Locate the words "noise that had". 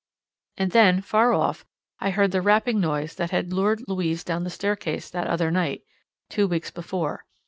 2.79-3.53